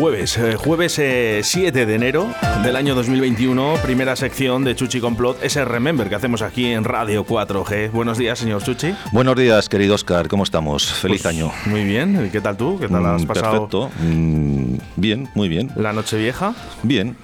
[0.00, 1.42] Jueves, eh, jueves 7
[1.82, 2.26] eh, de enero
[2.64, 7.26] del año 2021, primera sección de Chuchi Complot, ese Remember que hacemos aquí en Radio
[7.26, 7.90] 4G.
[7.90, 8.94] Buenos días, señor Chuchi.
[9.12, 10.90] Buenos días, querido Oscar, ¿cómo estamos?
[10.90, 11.52] Feliz Pues, año.
[11.66, 12.78] Muy bien, ¿qué tal tú?
[12.80, 13.90] ¿Qué tal has Mm, pasado Perfecto.
[14.02, 15.70] Mm, bien, muy bien.
[15.76, 16.54] la noche vieja?
[16.82, 17.14] Bien.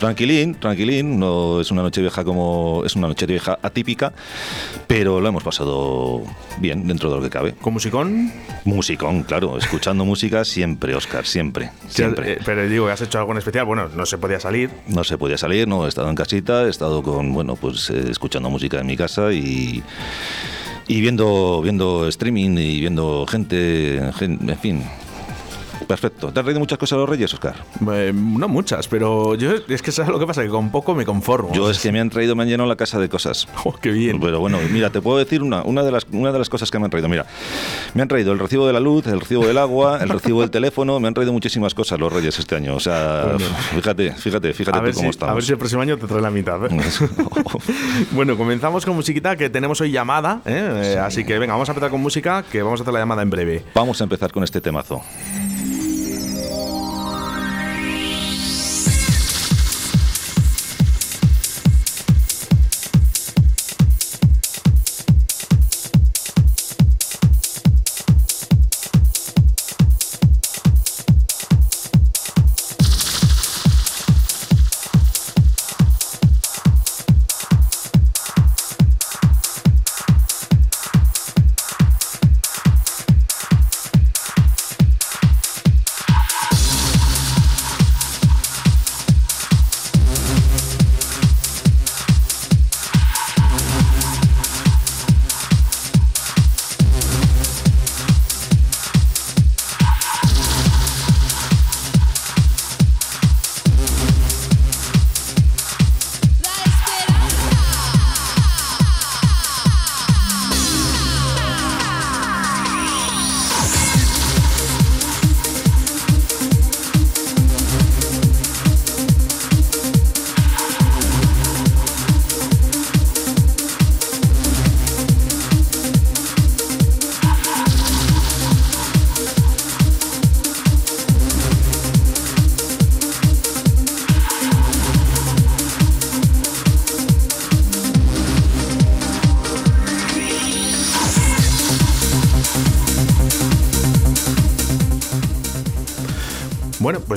[0.00, 4.14] Tranquilín, tranquilín, no es una noche vieja como es una noche vieja atípica,
[4.86, 6.22] pero lo hemos pasado
[6.58, 7.52] bien dentro de lo que cabe.
[7.60, 8.32] ¿Con musicón?
[8.64, 12.32] Musicón, claro, escuchando música siempre, Oscar, siempre, siempre.
[12.32, 13.66] Eh, Pero digo, ¿has hecho algo en especial?
[13.66, 14.70] Bueno, no se podía salir.
[14.88, 18.06] No se podía salir, no, he estado en casita, he estado con, bueno, pues eh,
[18.10, 19.82] escuchando música en mi casa y,
[20.88, 24.82] y viendo, viendo streaming y viendo gente, gen- en fin.
[25.90, 26.32] Perfecto.
[26.32, 27.56] ¿Te has reído muchas cosas de los Reyes, Oscar?
[27.92, 31.04] Eh, no muchas, pero yo es que sabes lo que pasa, que con poco me
[31.04, 31.52] conformo.
[31.52, 33.48] Yo es que me han traído, me han llenado la casa de cosas.
[33.64, 34.20] Oh, qué bien.
[34.20, 36.78] Pero bueno, mira, te puedo decir una, una, de las, una de las cosas que
[36.78, 37.08] me han traído.
[37.08, 37.26] Mira,
[37.92, 40.50] me han traído el recibo de la luz, el recibo del agua, el recibo del
[40.50, 42.76] teléfono, me han traído muchísimas cosas los Reyes este año.
[42.76, 43.44] O sea, Bueno.
[43.74, 45.32] fíjate, fíjate, fíjate a tú cómo si, estamos.
[45.32, 46.64] a ver si el próximo año te trae la mitad.
[46.66, 46.68] ¿eh?
[48.12, 50.94] bueno, comenzamos con musiquita que tenemos hoy llamada, ¿eh?
[50.94, 53.22] Eh, así que venga, vamos a empezar con música que vamos a hacer la llamada
[53.22, 53.64] en breve.
[53.74, 55.02] Vamos a empezar con este temazo.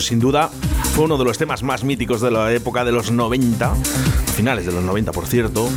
[0.04, 0.50] Bueno, sin duda
[0.96, 3.74] fue uno de los temas más míticos de la época de los 90,
[4.36, 5.70] finales de los 90 por cierto.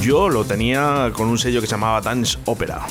[0.00, 2.86] Yo lo tenía con un sello que se llamaba Dance Opera.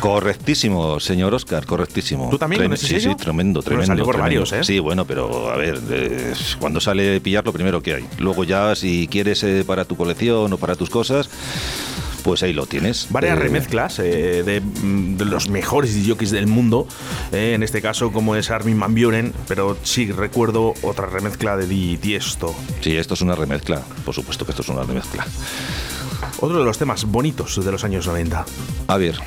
[0.00, 2.28] Correctísimo, señor Oscar, correctísimo.
[2.28, 3.10] ¿Tú también con ese Sí, sello?
[3.10, 3.86] sí, tremendo, Bueno, tremendo.
[3.86, 4.40] salió por tremendo.
[4.40, 4.64] varios, ¿eh?
[4.64, 8.04] Sí, bueno, pero a ver, eh, cuando sale pillar lo primero que hay.
[8.18, 11.30] Luego ya, si quieres eh, para tu colección o para tus cosas,
[12.24, 13.06] pues ahí lo tienes.
[13.10, 16.88] Varias Eh, remezclas eh, de, mm, de los mejores jockeys del mundo,
[17.30, 21.66] eh, en este caso como es Armin Van Buren, pero sí recuerdo otra remezcla de
[21.66, 22.54] Di Tiesto.
[22.80, 23.82] Sí, esto es una remezcla.
[24.04, 25.26] Por supuesto que esto es una remezcla.
[26.40, 28.46] Otro de los temas bonitos de los años 90.
[28.88, 29.18] A ver.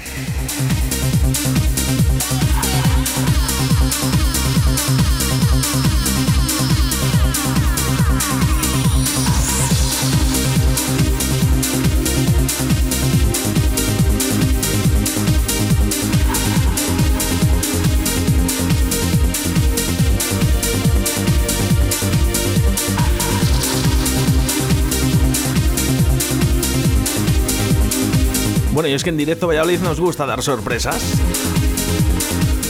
[28.78, 31.02] Bueno, y es que en directo Valladolid nos gusta dar sorpresas.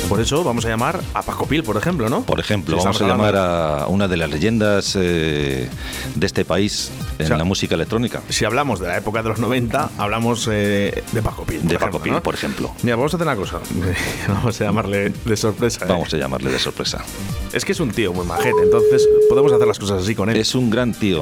[0.08, 2.22] Por eso vamos a llamar a Paco Pil, por ejemplo, ¿no?
[2.22, 5.68] Por ejemplo, Sí, vamos a llamar a una de las leyendas eh,
[6.16, 8.22] de este país en O sea, la música electrónica.
[8.30, 11.60] Si hablamos de la época de los 90, hablamos eh, de Paco Pil.
[11.60, 12.24] por De ejemplo, Paco Pil, ¿no?
[12.24, 12.74] por ejemplo.
[12.84, 13.60] Mira, vamos a hacer una cosa.
[14.30, 15.84] vamos a llamarle de sorpresa.
[15.84, 15.90] ¿eh?
[15.90, 17.04] Vamos a llamarle de sorpresa.
[17.52, 20.38] Es que es un tío muy majete, entonces podemos hacer las cosas así con él.
[20.38, 21.22] Es un gran tío.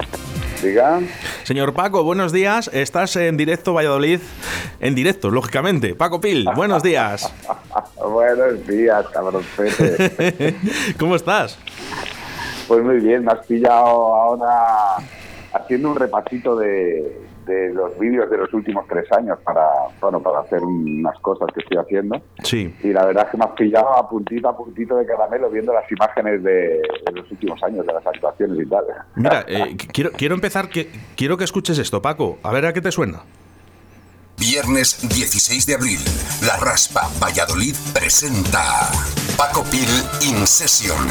[0.62, 1.02] Diga.
[1.44, 2.70] Señor Paco, buenos días.
[2.74, 4.20] Estás en directo Valladolid.
[4.80, 5.96] En directo, lógicamente.
[5.96, 7.32] Paco Pil, buenos días.
[7.98, 10.56] Buenos días, cabroncete.
[11.00, 11.58] ¿Cómo estás?
[12.68, 14.98] Pues muy bien, me has pillado ahora
[15.54, 19.66] haciendo un repasito de, de los vídeos de los últimos tres años para,
[20.02, 22.22] bueno, para hacer unas cosas que estoy haciendo.
[22.44, 22.76] Sí.
[22.84, 25.74] Y la verdad es que me has pillado a puntito a puntito de caramelo viendo
[25.74, 28.86] las imágenes de, de los últimos años, de las actuaciones y tal.
[29.16, 32.38] Mira, eh, quiero, quiero empezar, que, quiero que escuches esto, Paco.
[32.44, 33.24] A ver a qué te suena.
[34.38, 36.00] Viernes 16 de abril,
[36.42, 38.92] La Raspa Valladolid presenta
[39.38, 39.88] Paco Pil
[40.22, 41.08] In Session.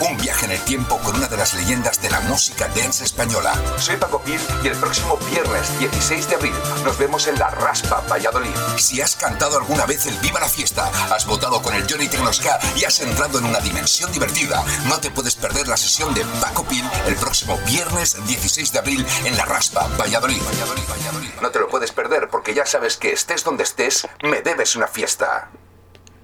[0.00, 3.54] Un viaje en el tiempo con una de las leyendas de la música dance española.
[3.78, 6.52] Soy Paco Pil y el próximo viernes 16 de abril
[6.84, 8.50] nos vemos en La Raspa Valladolid.
[8.76, 12.58] Si has cantado alguna vez el Viva la Fiesta, has votado con el Johnny Tecnosca
[12.76, 16.64] y has entrado en una dimensión divertida, no te puedes perder la sesión de Paco
[16.64, 20.42] Pil el próximo viernes 16 de abril en La Raspa Valladolid.
[20.42, 21.30] Valladolid, Valladolid.
[21.40, 24.86] No te lo puedes perder porque ya sabes que estés donde estés, me debes una
[24.86, 25.50] fiesta.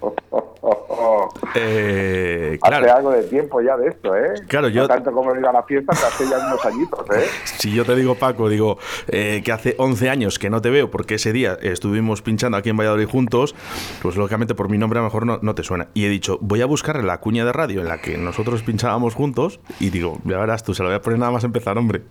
[0.02, 1.28] Oh, oh, oh, oh.
[1.54, 4.32] Eh, Hace claro, algo de tiempo ya de esto, ¿eh?
[4.48, 7.26] Claro, yo- No tanto como ir a la fiesta, pero hace ya unos añitos, ¿eh?
[7.44, 8.78] si yo te digo, Paco, digo
[9.08, 12.70] eh, que hace 11 años que no te veo porque ese día estuvimos pinchando aquí
[12.70, 13.54] en Valladolid juntos,
[14.00, 15.88] pues lógicamente por mi nombre a lo mejor no, no te suena.
[15.92, 19.14] Y he dicho, voy a buscar la cuña de radio en la que nosotros pinchábamos
[19.14, 22.04] juntos y digo, ya verás tú, se la voy a poner nada más empezar, hombre.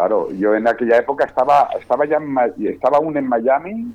[0.00, 2.34] Claro, yo en aquella época estaba, estaba ya en
[2.66, 3.92] estaba aún en Miami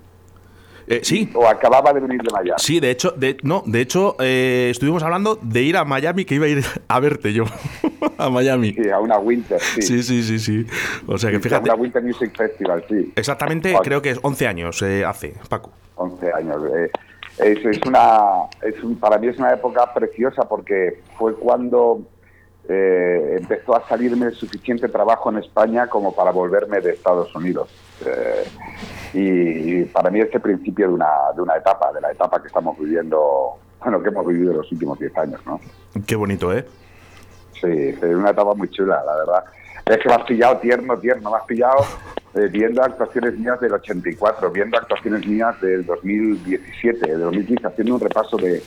[0.86, 2.60] Eh, sí, o acababa de venir de Miami.
[2.60, 6.36] Sí, de hecho, de, no, de hecho, eh, estuvimos hablando de ir a Miami, que
[6.36, 7.46] iba a ir a verte yo,
[8.20, 8.74] a Miami.
[8.76, 9.82] Sí, a una Winter, sí.
[9.82, 10.68] Sí, sí, sí, sí.
[11.08, 13.12] O sea que A fíjate, una Winter Music Festival, sí.
[13.16, 15.72] exactamente creo que es 11 años eh, hace, Paco.
[15.96, 16.58] 11 años.
[16.78, 16.92] eh.
[17.40, 22.02] Es, es una, es un- para mí es una época preciosa porque fue cuando
[22.68, 27.70] eh, empezó a salirme suficiente trabajo en España como para volverme de Estados Unidos.
[28.06, 28.44] Eh,
[29.14, 32.42] y, y para mí es el principio de una, de una etapa, de la etapa
[32.42, 35.60] que estamos viviendo, bueno, que hemos vivido los últimos 10 años, ¿no?
[36.06, 36.66] Qué bonito, ¿eh?
[37.62, 39.46] Sí, es una etapa muy chula, la verdad.
[39.86, 41.86] Es que me has pillado tierno, tierno, me has pillado
[42.34, 48.02] eh, viendo actuaciones mías del 84, viendo actuaciones mías del 2017, del 2015, haciendo un
[48.02, 48.62] repaso de,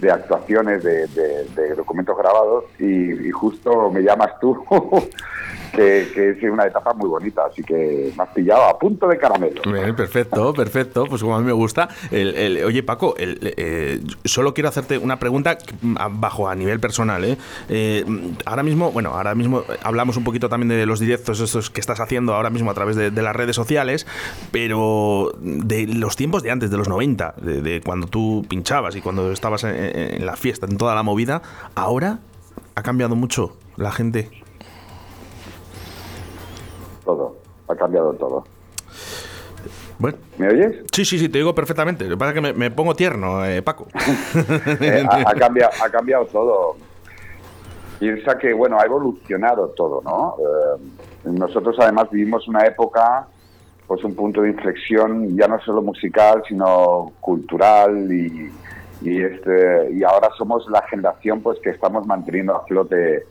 [0.00, 4.64] de actuaciones, de, documentos grabados y, y justo me llamas tú,
[5.78, 9.62] que, es una etapa muy bonita, así que me has pillado a punto de caramelo.
[9.96, 11.06] Perfecto, perfecto.
[11.06, 11.88] Pues como a mí me gusta.
[12.10, 15.58] El- oye, Paco, el- eh, solo quiero hacerte una pregunta
[16.10, 17.24] bajo a nivel personal.
[17.24, 17.36] ¿eh?
[17.68, 18.04] Eh,
[18.44, 22.00] ahora mismo, bueno, ahora mismo hablamos un poquito también de los directos estos que estás
[22.00, 24.06] haciendo ahora mismo a través de, las redes sociales,
[24.52, 29.00] pero de los tiempos de antes, de los 90, de, de cuando tú pinchabas y
[29.00, 31.42] cuando estabas en la fiesta, en toda la movida,
[31.74, 32.20] ahora
[32.74, 34.30] ha cambiado mucho la gente.
[37.08, 37.36] Todo,
[37.68, 38.44] ha cambiado todo.
[39.98, 40.18] Bueno.
[40.36, 40.84] ¿Me oyes?
[40.92, 42.04] Sí, sí, sí, te digo perfectamente.
[42.04, 43.86] Lo que pasa es que me, me pongo tierno, eh, Paco.
[44.82, 46.76] Eh, ha, ha cambiado, ha cambiado todo.
[47.98, 50.36] Piensa que, bueno, ha evolucionado todo, ¿no?
[50.38, 53.26] Eh, nosotros además vivimos una época,
[53.86, 58.52] pues un punto de inflexión ya no solo musical, sino cultural y,
[59.00, 63.24] y este y ahora somos la generación pues que estamos manteniendo a flote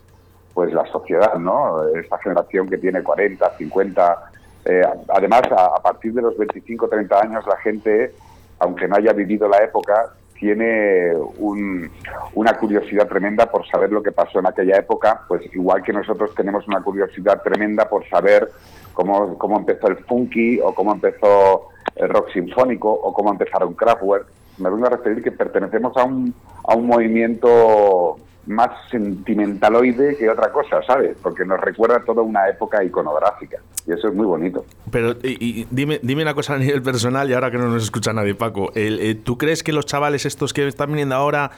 [0.57, 1.87] pues la sociedad, ¿no?
[1.89, 4.31] Esta generación que tiene 40, 50.
[4.65, 8.11] eh, además, a, partir de los 25, 30 años, la gente,
[8.57, 11.87] aunque no haya vivido la época, tiene un-
[12.33, 16.33] una curiosidad tremenda por saber lo que pasó en aquella época, pues igual que nosotros
[16.33, 18.49] tenemos una curiosidad tremenda por saber
[18.93, 24.25] cómo, cómo empezó el funky o cómo empezó el rock sinfónico o cómo empezaron Kraftwerk.
[24.57, 26.33] Me vengo a referir que pertenecemos a un,
[26.67, 28.17] a un movimiento
[28.47, 31.17] más sentimentaloide que otra cosa, ¿sabes?
[31.21, 34.65] Porque nos recuerda toda una época iconográfica y eso es muy bonito.
[34.91, 37.83] Pero y, y dime, dime una cosa a nivel personal y ahora que no nos
[37.83, 38.71] escucha nadie, Paco.
[38.75, 41.51] El, eh, ¿Tú crees que los chavales estos que están viniendo ahora,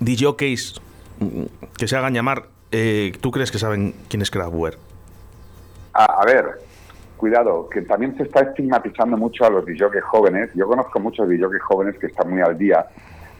[0.00, 0.80] DJs,
[1.20, 1.42] mm,
[1.78, 4.78] que se hagan llamar, eh, ¿tú crees que saben quién es Kraftwerk?
[5.94, 6.60] A, a ver,
[7.16, 10.50] cuidado, que también se está estigmatizando mucho a los DJs jóvenes.
[10.54, 12.86] Yo conozco muchos DJs jóvenes que están muy al día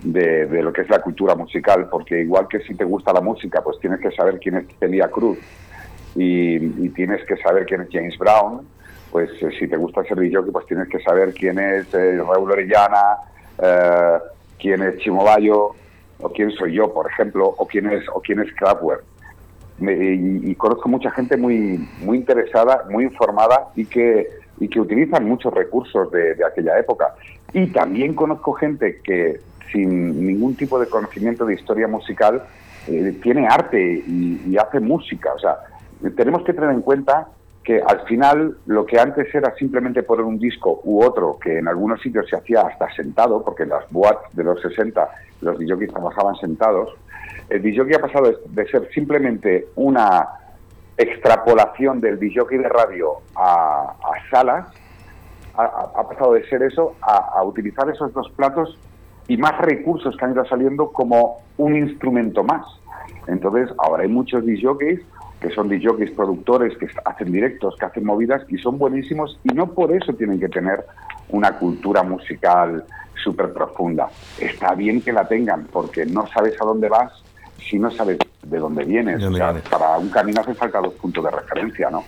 [0.02, 3.62] de, lo que es la cultura musical, porque igual que si te gusta la música,
[3.62, 5.38] pues tienes que saber quién es Celia Cruz
[6.14, 8.66] y, tienes que saber quién es James Brown.
[9.10, 12.52] Pues eh, si te gusta ser DJ, pues tienes que saber quién es eh, Raúl
[12.52, 13.16] Orellana,
[13.62, 14.18] eh,
[14.58, 15.70] quién es Chimo Bayo,
[16.20, 19.04] o quién soy yo, por ejemplo, o quién es, o quién es Kraftwerk
[19.80, 24.28] y, y conozco mucha gente muy muy interesada, muy informada y que
[24.60, 27.14] y que utilizan muchos recursos de aquella época.
[27.52, 29.40] Y también conozco gente que
[29.72, 32.42] sin ningún tipo de conocimiento de historia musical
[32.88, 35.32] eh, tiene arte y, y hace música.
[35.34, 35.56] O sea,
[36.16, 37.28] tenemos que tener en cuenta
[37.64, 41.68] que al final lo que antes era simplemente poner un disco u otro, que en
[41.68, 45.08] algunos sitios se hacía hasta sentado, porque en las boats de los 60
[45.42, 46.90] los DJs trabajaban sentados,
[47.48, 50.26] el DJ ha pasado de- ser simplemente una
[50.96, 53.94] extrapolación del disjockey de radio a,
[54.30, 54.68] salas
[55.54, 58.78] ha, pasado de ser eso a, utilizar esos dos platos
[59.32, 62.66] y más recursos que han ido saliendo como un instrumento más.
[63.26, 65.00] Entonces, ahora hay muchos disjockeys
[65.40, 69.68] que son disjockeys productores, que hacen directos, que hacen movidas y son buenísimos y no
[69.68, 70.84] por eso tienen que tener
[71.30, 72.84] una cultura musical
[73.24, 74.10] súper profunda.
[74.38, 77.10] Está bien que la tengan porque no sabes a dónde vas
[77.58, 79.24] si no sabes de dónde vienes.
[79.70, 82.04] para un camino hace falta dos puntos de referencia, ¿no?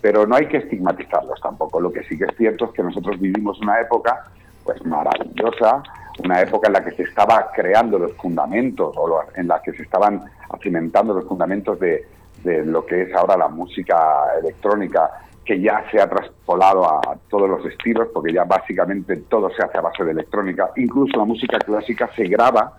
[0.00, 1.78] Pero no hay que estigmatizarlos tampoco.
[1.78, 4.30] Lo que sí que es cierto es que nosotros vivimos una época
[4.64, 5.82] pues maravillosa,
[6.18, 9.82] una época en la que se estaba creando los fundamentos o en la que se
[9.82, 10.24] estaban
[10.62, 12.06] cimentando los fundamentos de,
[12.44, 13.96] lo que es ahora la música
[14.40, 15.10] electrónica
[15.44, 19.76] que ya se ha traspolado a todos los estilos, porque ya básicamente todo se hace
[19.76, 20.70] a base de electrónica.
[20.76, 22.72] Incluso la música clásica se graba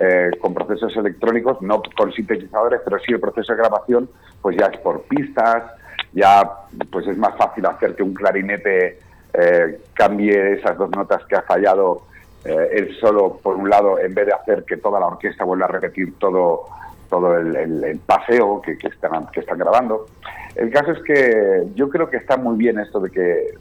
[0.00, 4.08] eh, con procesos electrónicos, no con sintetizadores, pero sí el proceso de grabación,
[4.40, 5.64] pues ya es por pistas,
[6.12, 6.50] ya
[6.90, 9.00] pues es más fácil hacer que un clarinete
[9.34, 12.02] eh, cambie esas dos notas que ha fallado
[12.48, 15.66] eh, él solo por un lado, en vez de hacer que toda la orquesta vuelva
[15.66, 16.64] a repetir todo
[17.08, 20.06] todo el, paseo que, que, están, que están grabando.
[20.54, 23.54] El caso es que yo creo que está muy bien esto de que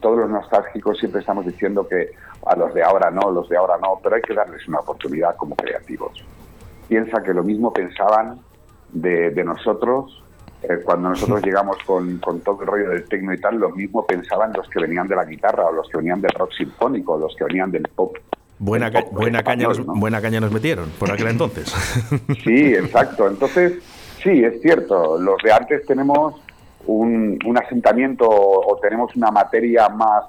[0.00, 2.10] todos los nostálgicos siempre estamos diciendo que
[2.44, 5.36] a los de ahora no, los de ahora no, pero hay que darles una oportunidad
[5.36, 6.24] como creativos.
[6.88, 8.40] Piensa que lo mismo pensaban
[8.92, 10.22] de, nosotros
[10.68, 14.06] eh, cuando nosotros llegamos con, con, todo el rollo del tecno y tal, lo mismo
[14.06, 17.18] pensaban los que venían de la guitarra o los que venían del rock sinfónico, o
[17.18, 18.16] los que venían del pop
[18.58, 21.70] Buena, buena, caña nos, buena caña nos metieron por aquel entonces.
[22.42, 23.28] Sí, exacto.
[23.28, 23.74] Entonces,
[24.22, 25.18] sí, es cierto.
[25.18, 26.34] Los de antes tenemos
[26.86, 30.24] un, un asentamiento o tenemos una materia más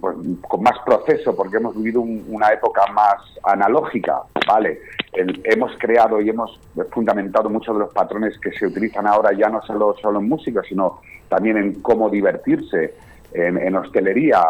[0.00, 4.80] pues, con más proceso porque hemos vivido una época más analógica, ¿vale?
[5.12, 6.58] hemos creado y hemos
[6.92, 10.62] fundamentado muchos de los patrones que se utilizan ahora ya no solo, solo en música,
[10.68, 12.94] sino también en cómo divertirse,
[13.32, 14.42] en, hostelería.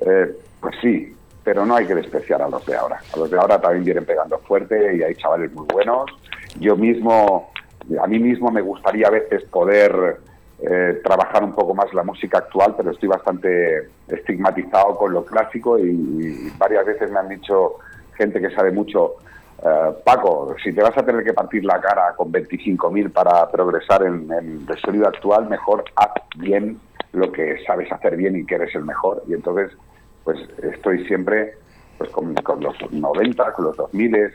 [0.00, 3.00] Eh, pues sí, pero no hay que despreciar a los de ahora.
[3.12, 6.10] A los de ahora también vienen pegando fuerte y hay chavales muy buenos.
[6.60, 7.50] Yo mismo,
[8.00, 10.18] a mí mismo me gustaría a veces poder
[10.60, 15.78] eh, trabajar un poco más la música actual, pero estoy bastante estigmatizado con lo clásico
[15.78, 17.76] y, varias veces me han dicho
[18.14, 19.14] gente que sabe mucho,
[19.62, 24.02] eh, Paco, si te vas a tener que partir la cara con 25.000 para progresar
[24.02, 26.80] en, el sonido actual, mejor haz bien
[27.12, 29.22] lo que sabes hacer bien y que eres el mejor.
[29.28, 29.70] Y entonces
[30.24, 31.54] pues estoy siempre
[31.96, 34.32] pues con, los 90, con los 2000,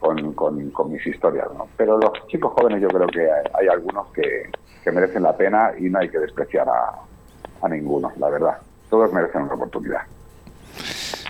[0.00, 1.46] con, con, mis historias.
[1.56, 1.68] ¿no?
[1.76, 4.50] Pero los chicos jóvenes yo creo que hay, algunos que,
[4.90, 8.58] merecen la pena y no hay que despreciar a, ninguno, la verdad.
[8.88, 10.00] Todos merecen una oportunidad.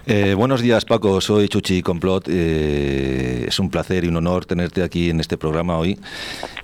[0.06, 1.20] Eh, buenos días, Paco.
[1.20, 2.28] Soy Chuchi Complot.
[2.28, 5.98] Eh, es un placer y un honor tenerte aquí en este programa hoy.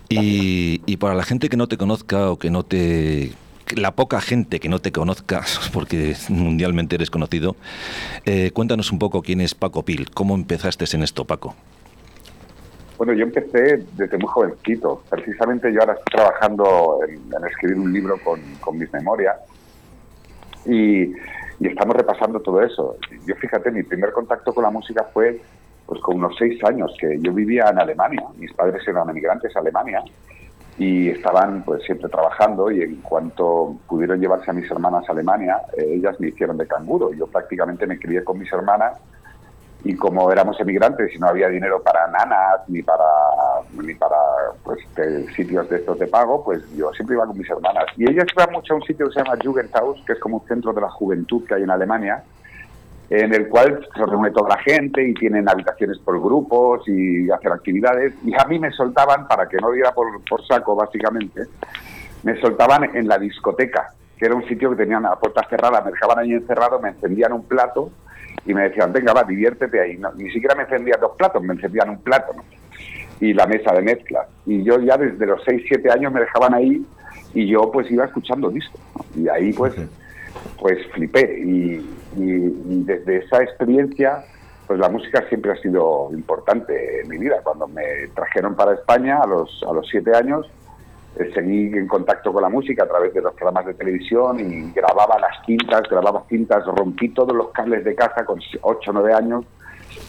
[0.08, 3.32] Y, y, para la gente que no te conozca o que no te
[3.74, 7.56] la poca gente que no te conozca, porque mundialmente eres conocido,
[8.24, 11.54] eh, cuéntanos un poco quién es Paco Pil, cómo empezaste en esto, Paco.
[12.96, 15.02] Bueno, yo empecé desde muy jovencito.
[15.10, 19.36] Precisamente yo ahora estoy trabajando en, escribir un libro con, mis memorias
[20.64, 21.12] y,
[21.60, 22.96] estamos repasando todo eso.
[23.26, 25.40] Yo fíjate, mi primer contacto con la música fue
[25.84, 28.22] pues con unos seis años, que yo vivía en Alemania.
[28.38, 30.02] Mis padres eran emigrantes a Alemania
[30.78, 35.58] y estaban pues siempre trabajando y en cuanto pudieron llevarse a mis hermanas a Alemania,
[35.76, 37.12] eh, ellas me hicieron de canguro.
[37.12, 38.94] Yo prácticamente me crié con mis hermanas
[39.88, 43.04] y como éramos emigrantes y no había dinero para nanas ni para
[43.72, 44.16] ni para
[44.64, 44.80] pues
[45.36, 47.84] sitios de estos de pago, pues yo siempre iba con mis hermanas.
[47.96, 50.48] Y ellas iban mucho a un sitio que se llama Jugendhaus, que es como un
[50.48, 52.24] centro de la juventud que hay en Alemania,
[53.10, 57.52] en el cual se reúne toda la gente y tienen habitaciones por grupos y hacen
[57.52, 58.14] actividades.
[58.24, 60.08] Y a mí me soltaban, para que no diera por,
[60.46, 61.42] saco básicamente,
[62.24, 65.92] me soltaban en la discoteca, que era un sitio que tenían la puerta cerrada, me
[65.92, 67.90] dejaban ahí encerrado, me encendían un plato
[68.44, 69.98] y me decían, venga, va, diviértete ahí.
[70.16, 72.32] ni siquiera me encendían dos platos, me encendían un plato
[73.20, 74.26] y la mesa de mezcla.
[74.44, 76.84] Y yo ya desde los 6, 7 años me dejaban ahí
[77.34, 78.80] y yo pues iba escuchando discos.
[79.14, 79.74] Y ahí pues,
[80.58, 81.40] pues flipé.
[81.40, 84.24] Y, y, desde esa experiencia,
[84.66, 87.40] pues la música siempre ha sido importante en mi vida.
[87.42, 87.82] Cuando me
[88.14, 90.46] trajeron para España a los, a los siete años,
[91.34, 95.18] seguí en contacto con la música a través de los programas de televisión y grababa
[95.18, 99.44] las cintas, grababa cintas, rompí todos los cables de casa con ocho o nueve años,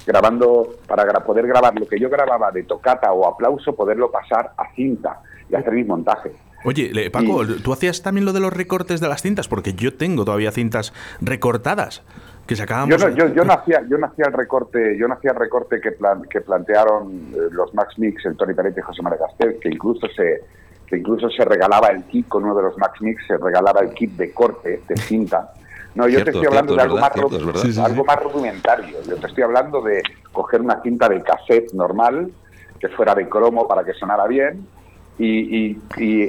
[0.06, 4.74] grabando, para poder grabar lo que yo grababa de tocata o aplauso, poderlo pasar a
[4.76, 6.34] cinta y hacer mis montajes.
[6.66, 9.48] Oye, Paco, ¿tú hacías también lo de los recortes de las cintas?
[9.48, 12.04] Porque yo tengo todavía cintas recortadas
[12.46, 13.00] que sacábamos.
[13.00, 15.38] Yo no, yo, yo no hacía, yo no hacía el recorte, yo no hacía el
[15.38, 19.20] recorte que, plan, que plantearon eh, los Max Mix, el Tony Peretti y José María
[19.20, 20.44] Castel, que incluso se,
[20.88, 23.94] que incluso se regalaba el kit con uno de los Max Mix, se regalaba el
[23.94, 25.54] kit de corte, de cinta.
[25.96, 27.12] No, yo te estoy hablando de algo, más,
[27.80, 28.98] algo más rudimentario.
[29.04, 30.02] Yo te estoy hablando de
[30.32, 32.32] coger una cinta de cassette normal,
[32.80, 34.68] que fuera de cromo para que sonara bien,
[35.18, 35.76] y,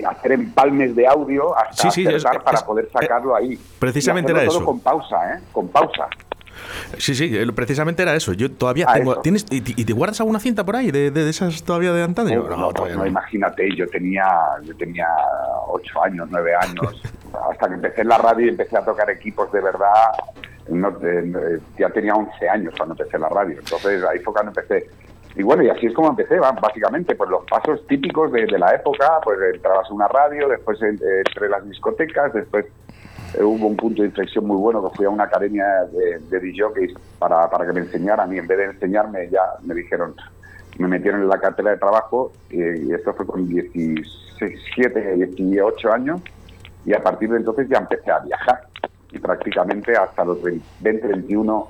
[0.04, 2.06] hacer empalmes de audio hasta sí,
[2.42, 3.58] para poder sacarlo ahí.
[3.78, 5.40] Precisamente era todo con pausa, ¿eh?
[5.52, 6.08] Con pausa.
[6.98, 8.32] Sí, sí, precisamente era eso.
[8.32, 9.20] Yo todavía tengo.
[9.20, 12.44] ¿tienes, y, te guardas alguna cinta por ahí de, de, esas todavía de antaño?
[12.48, 14.26] No, no, no, imagínate, yo tenía,
[14.62, 15.06] yo tenía
[15.68, 17.02] ocho años, nueve años.
[17.50, 20.12] hasta que empecé en la radio y empecé a tocar equipos de verdad.
[21.78, 23.58] ya tenía 11 años cuando empecé en la radio.
[23.58, 24.88] Entonces ahí fue cuando empecé.
[25.36, 29.20] Y bueno, y así es como empecé, básicamente, pues los pasos típicos de, la época,
[29.22, 32.66] pues entrabas a una radio, después entre las discotecas, después
[33.34, 36.94] eh, hubo un punto de inflexión muy bueno que fui a una academia de, de
[37.18, 40.14] para, para que me enseñaran y en vez de enseñarme ya me dijeron,
[40.78, 46.20] me metieron en la cartera de trabajo y, esto fue con 17, 18 años
[46.86, 48.66] y a partir de entonces ya empecé a viajar
[49.10, 51.68] y prácticamente hasta los 20, 21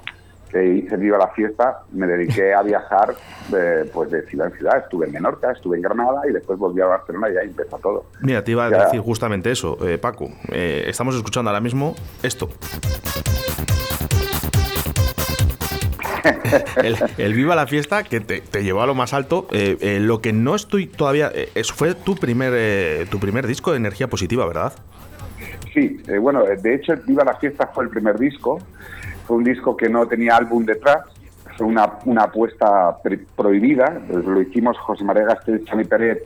[0.48, 3.14] que hice Viva la Fiesta, me dediqué a viajar
[3.48, 4.78] de, pues de ciudad en ciudad.
[4.78, 8.06] Estuve en Menorca, estuve en Granada y después volví a Barcelona y ahí empezó todo.
[8.20, 10.28] Mira, te iba a decir justamente eso, eh, Paco.
[10.50, 12.48] Eh, estamos escuchando ahora mismo esto.
[17.18, 19.46] el, Viva la Fiesta que te, llevó a lo más alto.
[19.52, 21.30] Eh, lo que no estoy todavía...
[21.54, 24.72] eso fue tu primer, tu primer disco de energía positiva, ¿verdad?
[25.72, 28.58] Sí, bueno, de hecho Viva la Fiesta fue el primer disco
[29.28, 31.04] fue un disco que no tenía álbum detrás,
[31.58, 32.96] fue una, una apuesta
[33.36, 34.00] prohibida.
[34.08, 36.24] Lo hicimos José María Gastel, Chani Pérez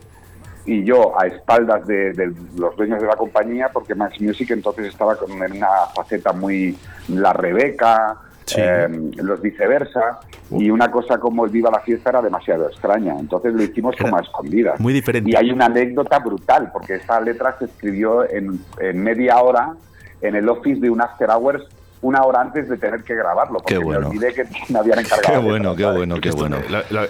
[0.65, 5.17] y yo a espaldas de, los dueños de la compañía, porque Max Music entonces estaba
[5.17, 6.77] con una faceta muy
[7.09, 8.15] la Rebeca,
[8.55, 13.19] em, los viceversa, y una cosa como el Viva la Fiesta era demasiado extraña.
[13.19, 14.79] Entonces lo hicimos como a escondidas.
[14.79, 15.29] Muy diferente.
[15.29, 19.73] Y hay una anécdota brutal, porque esta letra se escribió en, en media hora
[20.21, 21.67] en el office de un After Hours
[22.03, 25.41] una hora antes de tener que grabarlo, porque me olvidé que me habían encargado.
[25.41, 26.57] Qué bueno, qué bueno, qué bueno.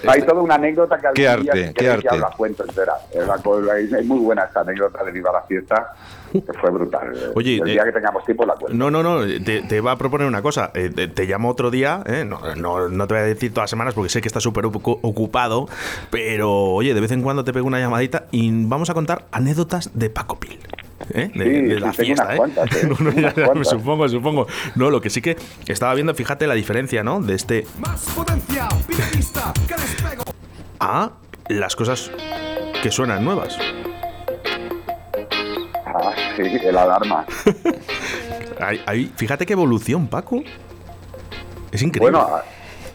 [0.08, 2.17] Hay toda una anécdota que qué arte, qué arte.
[2.17, 2.93] la cuento entera.
[3.12, 5.93] Es, muy buena esta anécdota de Viva la Fiesta,
[6.32, 7.34] que fue brutal.
[7.36, 8.77] Oye, el día eh, que tengamos tiempo la cuento.
[8.77, 10.71] No, no, no, te, te va a proponer una cosa.
[10.75, 13.69] Eh, te, llamo otro día, eh, no, no, no, te voy a decir todas las
[13.71, 15.67] semanas porque sé que estás súper ocupado,
[16.12, 19.89] pero oye, de vez en cuando te pego una llamadita y vamos a contar anécdotas
[19.97, 20.60] de Paco Pil.
[21.11, 21.31] ¿Eh?
[21.33, 22.39] de, la fiesta, ¿eh?
[22.71, 23.63] ¿eh?
[23.63, 24.47] supongo, supongo.
[24.75, 25.37] No, lo que sí que
[25.67, 27.21] estaba viendo, fíjate la diferencia, ¿no?
[27.21, 27.65] De este.
[27.79, 28.67] Más potencia,
[30.79, 31.11] A
[31.49, 32.11] las cosas
[32.81, 33.57] que suenan nuevas.
[35.85, 37.25] Ah, sí, el alarma.
[38.85, 40.43] ahí, fíjate qué evolución, Paco.
[41.71, 42.17] Es increíble.
[42.17, 42.39] Bueno,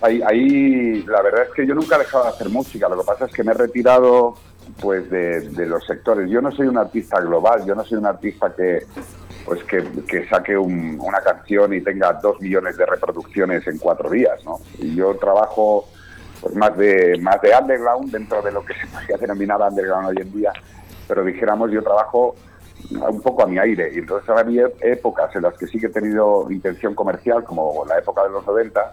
[0.01, 2.89] ahí, ahí la verdad es que yo nunca he dejado de hacer música.
[2.89, 4.37] Lo que pasa es que me he retirado
[4.81, 6.31] pues de, los sectores.
[6.31, 8.85] Yo no soy un artista global, yo no soy un artista que
[9.45, 14.61] pues que, saque una canción y tenga dos millones de reproducciones en cuatro días, ¿no?
[14.95, 15.89] Yo trabajo
[16.41, 20.17] pues más de más de underground dentro de lo que se podría denominar underground hoy
[20.21, 20.53] en día,
[21.07, 22.37] pero dijéramos yo trabajo
[22.91, 25.91] un poco a mi aire y entonces había épocas en las que sí que he
[25.91, 28.93] tenido intención comercial como la época de los 90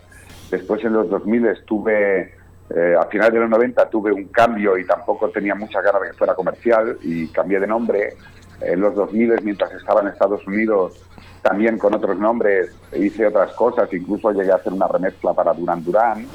[0.52, 2.35] después en los 2000 estuve
[2.70, 6.08] eh, a finales de los 90 tuve un cambio y tampoco tenía mucha ganas de
[6.10, 8.16] que fuera comercial y cambié de nombre.
[8.62, 10.94] En los 2000, mientras estaba en Estados Unidos,
[11.42, 15.84] también con otros nombres hice otras cosas, incluso llegué a hacer una remezcla para Duran
[15.84, 16.26] Duran.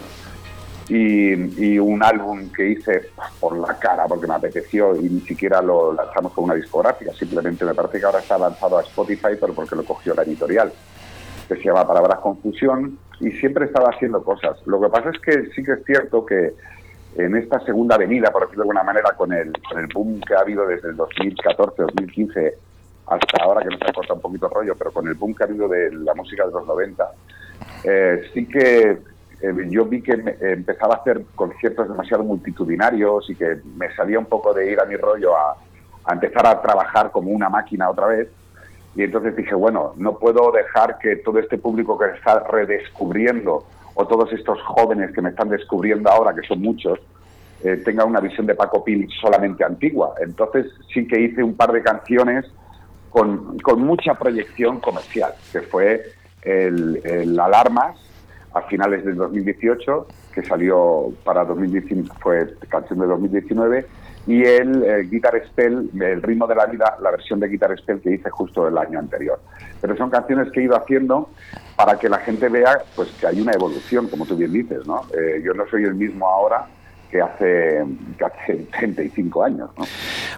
[0.89, 5.93] Y, un álbum que hice por la cara porque me apeteció y ni siquiera lo
[5.93, 9.77] lanzamos con una discográfica, simplemente me parece que ahora está lanzado a Spotify, pero porque
[9.77, 10.73] lo cogió la editorial
[11.55, 14.57] que se llama Palabras Confusión, y siempre estaba haciendo cosas.
[14.67, 16.55] Lo que pasa es que sí que es cierto que
[17.17, 20.35] en esta segunda avenida, por decirlo de alguna manera, con el, con el boom que
[20.35, 22.55] ha habido desde el 2014, 2015
[23.07, 25.43] hasta ahora, que nos ha cortado un poquito el rollo, pero con el boom que
[25.43, 27.11] ha habido de la música de los 90,
[27.85, 28.99] eh, sí que
[29.43, 34.27] eh, yo vi que empezaba a hacer conciertos demasiado multitudinarios y que me salía un
[34.27, 35.57] poco de ir a mi rollo a,
[36.05, 38.29] a empezar a trabajar como una máquina otra vez
[38.97, 44.07] y entonces dije, bueno, no puedo dejar que todo este público que está redescubriendo o
[44.07, 46.99] todos estos jóvenes que me están descubriendo ahora, que son muchos,
[47.63, 50.15] eh, tenga una visión de Paco Pil solamente antigua.
[50.21, 52.47] Entonces sí que hice un par de canciones
[53.11, 56.03] con, con mucha proyección comercial, que fue
[56.43, 57.97] el, el, Alarmas
[58.55, 63.87] a finales del 2018, que salió para 2019, fue canción de 2019,
[64.27, 68.15] y el, Guitar Spell, el ritmo de la vida, la versión de Guitar Spell que
[68.15, 69.41] hice justo el año anterior.
[69.81, 71.31] Pero son canciones que he ido haciendo
[71.77, 75.07] para que la gente vea pues que hay una evolución, como tú bien dices, ¿no?
[75.17, 76.67] Eh, yo no soy el mismo ahora
[77.11, 77.85] que hace,
[78.19, 79.71] que hace 35 años.
[79.77, 79.85] ¿no?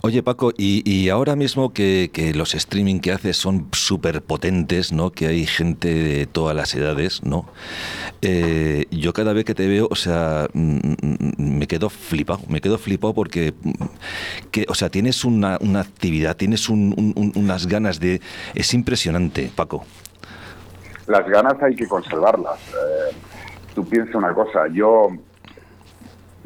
[0.03, 5.11] Oye, Paco, y, ahora mismo que, los streaming que haces son súper potentes, ¿no?
[5.13, 7.47] Que hay gente de todas las edades, ¿no?
[8.23, 12.61] Eh, yo cada vez que te veo, o sea, mm, mm, me quedo flipado, me
[12.61, 13.55] quedo flipado porque,
[14.51, 18.21] que, o sea, tienes una, actividad, tienes unas ganas de...
[18.55, 19.85] Es impresionante, Paco.
[21.07, 22.59] Las ganas hay que conservarlas.
[22.69, 23.15] Eh,
[23.75, 25.11] tú piensas una cosa, yo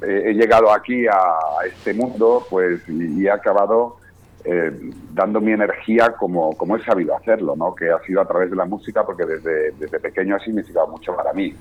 [0.07, 3.97] he llegado aquí a, este mundo pues y, he acabado
[4.45, 4.71] eh,
[5.13, 7.75] dando mi energía como, como he sabido hacerlo, ¿no?
[7.75, 11.15] que ha sido a través de la música porque desde, desde pequeño ha significado mucho
[11.17, 11.55] para mí.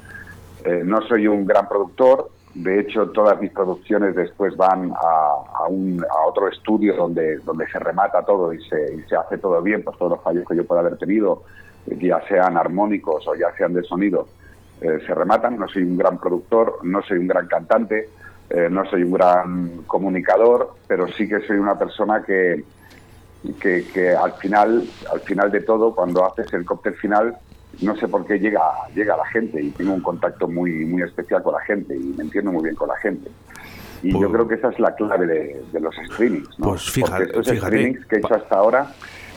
[0.64, 6.04] Eh, no soy un gran productor, de hecho todas mis producciones después van a, un,
[6.04, 9.84] a otro estudio donde, donde se remata todo y se, y se hace todo bien,
[9.84, 11.44] pues todos los fallos que yo pueda haber tenido,
[11.86, 14.28] ya sean armónicos o ya sean de sonido,
[14.82, 15.58] eh, se rematan.
[15.58, 18.10] No soy un gran productor, no soy un gran cantante,
[18.50, 22.64] eh, no soy un gran comunicador, pero sí que soy una persona que,
[23.60, 27.38] que, al final, al final de todo, cuando haces el cóctel final,
[27.82, 28.62] no sé por qué llega,
[28.94, 32.14] llega a la gente y tengo un contacto muy, muy especial con la gente y
[32.16, 33.30] me entiendo muy bien con la gente.
[34.04, 36.60] Y yo pues creo que esa es la clave de, los streamings.
[36.60, 36.70] ¿no?
[36.70, 38.88] Pues fíjate, Porque estos streamings que he hecho hasta ahora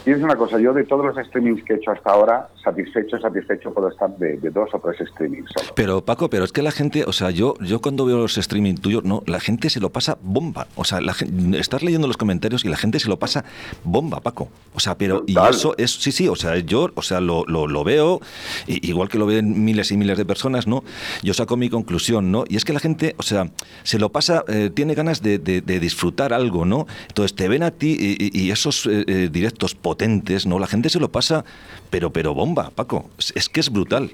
[0.09, 3.19] y es una cosa, yo de todos los streamings que he hecho hasta ahora, satisfecho,
[3.19, 5.75] satisfecho puedo estar de, dos o tres streamings solo.
[5.75, 8.77] Pero Paco, pero es que la gente, o sea, yo, yo cuando veo los streaming
[8.77, 10.67] tuyos, no, la gente se lo pasa bomba.
[10.77, 11.15] O sea, la,
[11.59, 13.45] estás leyendo los comentarios y la gente se lo pasa
[13.85, 14.49] bomba, Paco.
[14.75, 17.85] O sea, pero y eso es, sí, sí, o sea, yo, o sea, lo, lo,
[17.85, 18.23] veo,
[18.67, 20.85] igual que lo ven miles y miles de personas, ¿no?
[21.23, 22.45] Yo saco mi conclusión, ¿no?
[22.49, 23.51] Y es que la gente, o sea,
[23.83, 26.87] se lo pasa, eh, tiene ganas de, disfrutar algo, ¿no?
[27.09, 29.98] Entonces te ven a ti y, esos eh, eh, directos potentes
[30.47, 30.59] ¿no?
[30.59, 31.45] La gente se lo pasa,
[31.91, 33.07] pero, pero bomba, Paco.
[33.35, 34.11] Es que es brutal.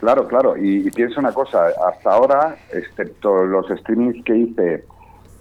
[0.00, 0.56] Claro, claro.
[0.56, 4.84] Y, pienso una cosa, hasta ahora, excepto los streamings que hice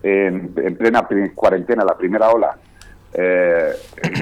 [0.03, 2.57] en, plena cuarentena, la primera ola,
[3.13, 3.71] eh,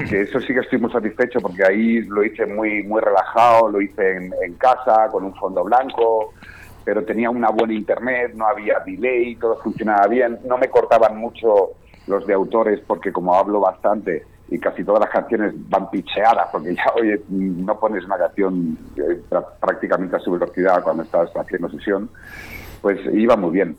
[0.08, 3.80] que eso sí que estoy muy satisfecho porque ahí lo hice muy muy relajado, lo
[3.80, 6.34] hice en, en, casa con un fondo blanco,
[6.84, 11.72] pero tenía una buena internet, no había delay, todo funcionaba bien, no me cortaban mucho
[12.06, 16.74] los de autores porque como hablo bastante, y casi todas las canciones van picheadas, porque
[16.74, 19.20] ya, oye, no pones una canción eh,
[19.60, 22.08] prácticamente a su velocidad cuando estás haciendo sesión,
[22.80, 23.76] pues iba muy bien.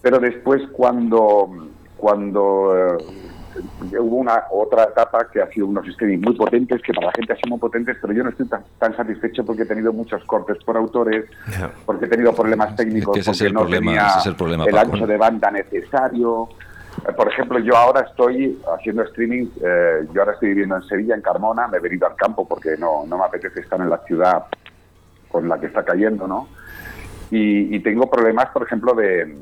[0.00, 6.34] Pero después cuando, cuando eh, hubo una otra etapa que ha sido unos streaming muy
[6.34, 9.44] potentes, que para la gente ha sido muy potentes, pero yo no estoy tan, satisfecho
[9.44, 11.26] porque he tenido muchos cortes por autores,
[11.84, 16.48] porque he tenido problemas técnicos, porque no tenía el, el ancho de banda necesario,
[17.16, 21.22] por ejemplo, yo ahora estoy haciendo streaming, eh, yo ahora estoy viviendo en Sevilla, en
[21.22, 24.44] Carmona, me he venido al campo porque no, no me apetece estar en la ciudad
[25.28, 26.48] con la que está cayendo, ¿no?
[27.30, 29.36] Y, tengo problemas, por ejemplo, de,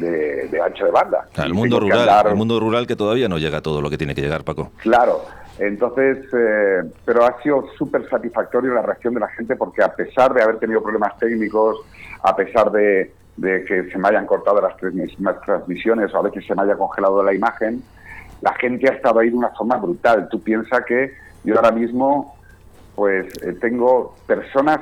[0.00, 1.28] de, ancho de banda.
[1.36, 4.16] el mundo rural, el mundo rural que todavía no llega a todo lo que tiene
[4.16, 4.72] que llegar, Paco.
[4.78, 5.22] Claro,
[5.58, 10.34] entonces, eh, pero ha sido súper satisfactorio la reacción de la gente porque a pesar
[10.34, 11.78] de haber tenido problemas técnicos,
[12.22, 16.54] a pesar de, de que se me hayan cortado las transmisiones o a veces se
[16.54, 17.82] me haya congelado la imagen,
[18.40, 20.28] la gente ha estado ahí de una forma brutal.
[20.30, 21.12] Tú piensas que
[21.44, 22.36] yo ahora mismo,
[22.94, 24.80] pues eh, tengo personas,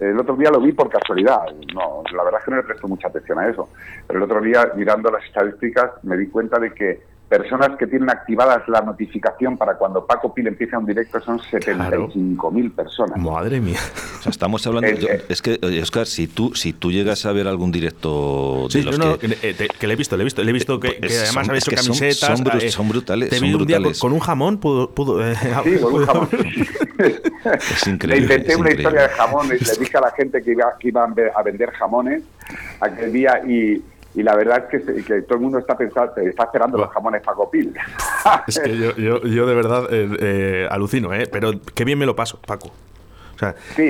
[0.00, 1.42] el otro día lo vi por casualidad,
[1.74, 3.68] no, la verdad es que no le presto mucha atención a eso,
[4.06, 8.10] pero el otro día mirando las estadísticas me di cuenta de que personas que tienen
[8.10, 13.18] activadas la notificación para cuando Paco Pil empieza un directo son 75.000 personas.
[13.18, 13.78] Madre mía.
[14.18, 14.86] O sea, estamos hablando.
[15.30, 18.68] es que, Oscar, si tú, si tú llegas a ver algún directo.
[18.70, 20.42] De los que, eh, que, le he visto, le he visto.
[20.42, 22.16] Le he visto que, pues además ha hecho camisetas.
[22.18, 23.30] Son, son, son, brutales.
[23.30, 24.58] Te vi un día con, un jamón.
[24.58, 26.28] Pudo, pudo, eh, sí, con un jamón.
[26.98, 28.26] es increíble.
[28.28, 30.88] Le inventé una historia de jamón y le dije a la gente que iba, que
[30.88, 32.24] iban a vender jamones
[32.78, 33.82] aquel día y
[34.14, 37.22] y la verdad es que, que, todo el mundo está pensando, está esperando los jamones
[37.22, 37.74] Paco Pil.
[38.46, 41.26] Es que yo, yo, yo de verdad eh, eh, alucino, ¿eh?
[41.30, 42.70] pero qué bien me lo paso, Paco.
[43.34, 43.88] O sea, sí,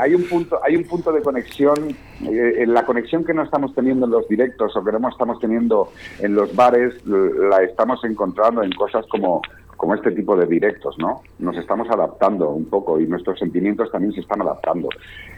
[0.00, 1.74] hay, un punto, hay un punto de conexión,
[2.22, 5.40] eh, en la conexión que no estamos teniendo en los directos o que no estamos
[5.40, 9.42] teniendo en los bares, la estamos encontrando en cosas como
[9.76, 11.22] como este tipo de directos, ¿no?
[11.38, 14.88] Nos estamos adaptando un poco y nuestros sentimientos también se están adaptando.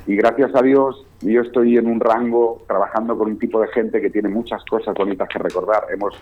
[0.07, 4.01] Y gracias a Dios, yo estoy en un rango trabajando con un tipo de gente
[4.01, 5.85] que tiene muchas cosas bonitas que recordar.
[5.93, 6.15] Hemos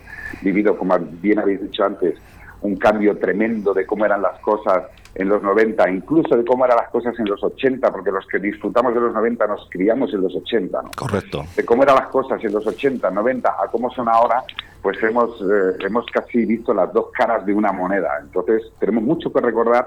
[0.43, 2.19] vivido, como bien habéis dicho antes,
[2.65, 6.79] un cambio tremendo de cómo eran las cosas en los 90, incluso de cómo eran
[6.79, 10.23] las cosas en los 80, porque los que disfrutamos de los 90 nos criamos en
[10.23, 10.91] los 80, ¿no?
[10.97, 11.45] Correcto.
[11.55, 14.43] De cómo eran las cosas en los 80, 90, a cómo son ahora,
[14.83, 18.19] pues hemos, eh, hemos casi visto las dos caras de una moneda.
[18.23, 19.87] Entonces, tenemos mucho que recordar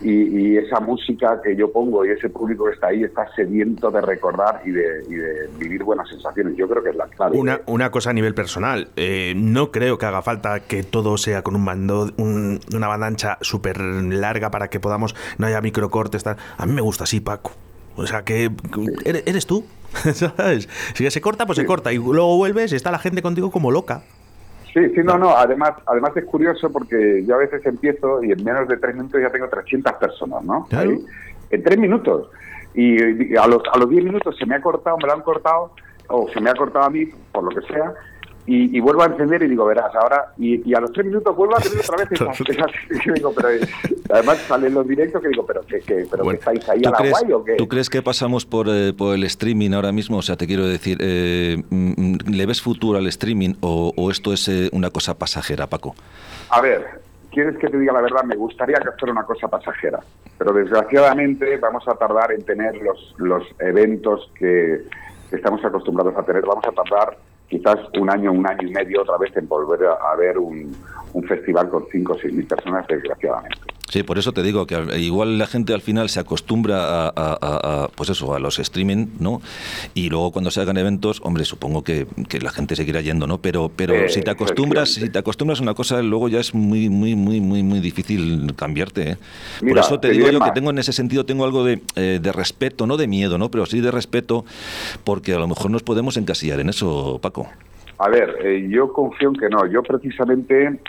[0.00, 4.00] y, esa música que yo pongo y ese público que está ahí está sediento de
[4.00, 6.56] recordar y de, vivir buenas sensaciones.
[6.56, 7.38] Yo creo que es la clave.
[7.38, 11.42] Una, una cosa a nivel personal, eh, no creo que haga falta que todo sea
[11.42, 16.22] con un mando, una banda ancha súper larga para que podamos, no haya microcortes.
[16.22, 16.36] Tal.
[16.56, 17.52] A mí me gusta así, Paco.
[17.96, 18.50] O sea, que
[19.04, 19.64] eres, tú,
[20.14, 20.68] ¿sabes?
[20.94, 21.92] Si se corta, pues se corta.
[21.92, 24.02] Y luego vuelves y está la gente contigo como loca.
[24.76, 25.30] Sí, sí, no, no.
[25.30, 29.18] Además, además es curioso porque yo a veces empiezo y en menos de tres minutos
[29.22, 30.68] ya tengo 300 personas, ¿no?
[30.70, 32.28] En tres minutos.
[32.74, 35.72] Y, a los a los diez minutos se me ha cortado, me lo han cortado,
[36.08, 37.94] o se me ha cortado a mí, por lo que sea,
[38.44, 41.60] y, vuelvo a encender y digo, verás, ahora, y, a los tres minutos vuelvo a
[41.60, 42.12] tener otra vez
[42.50, 42.66] esa,
[43.14, 43.48] digo, pero
[44.10, 47.44] además salen los directos que digo, pero que, pero estáis ahí a la guay o
[47.44, 47.56] qué.
[47.56, 50.18] ¿Tú crees que pasamos por, eh, por el streaming ahora mismo?
[50.18, 54.48] O sea, te quiero decir, eh, mm, ¿le ves futuro al streaming o, esto es
[54.72, 55.94] una cosa pasajera, Paco?
[56.50, 56.86] A ver,
[57.30, 60.00] quieres que te diga la verdad, me gustaría que fuera una cosa pasajera,
[60.38, 64.82] pero desgraciadamente vamos a tardar en tener los, los eventos que
[65.32, 67.16] estamos acostumbrados a tener, vamos a tardar
[67.48, 70.74] quizás un año, un año y medio otra vez en volver a, ver un,
[71.26, 73.58] festival con 5 o 6 mil personas, desgraciadamente.
[73.88, 78.10] Sí, por eso te digo que igual la gente al final se acostumbra a, pues
[78.10, 79.40] eso, a los streaming, ¿no?
[79.94, 82.06] Y luego cuando se hagan eventos, hombre, supongo que,
[82.40, 83.38] la gente seguirá yendo, ¿no?
[83.38, 86.52] Pero, pero eh, si te acostumbras, si te acostumbras a una cosa, luego ya es
[86.52, 89.12] muy, muy, muy, muy, muy difícil cambiarte.
[89.12, 89.16] ¿eh?
[89.60, 92.32] por eso te, digo yo que tengo en ese sentido tengo algo de, eh, de,
[92.32, 93.50] respeto, no de miedo, ¿no?
[93.52, 94.44] Pero sí de respeto,
[95.04, 97.48] porque a lo mejor nos podemos encasillar en eso, Paco.
[97.98, 99.64] A ver, yo confío en que no.
[99.66, 100.80] Yo precisamente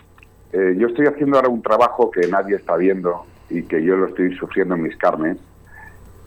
[0.58, 4.08] eh, yo estoy haciendo ahora un trabajo que nadie está viendo y que yo lo
[4.08, 5.38] estoy sufriendo en mis carnes,